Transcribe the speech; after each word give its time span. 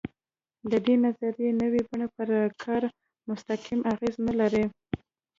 د 0.71 0.73
دې 0.85 0.95
نظریې 1.05 1.49
نوې 1.61 1.81
بڼه 1.89 2.07
پر 2.15 2.29
کار 2.63 2.83
مستقیم 3.29 3.79
اغېز 3.93 4.15
نه 4.27 4.33
لري. 4.39 4.65